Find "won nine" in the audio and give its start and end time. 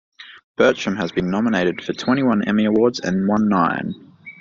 3.27-3.93